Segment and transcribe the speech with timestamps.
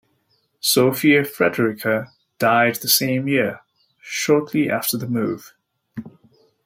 [0.59, 3.61] Sophia Frederica died the same year,
[3.99, 5.53] shortly after the move.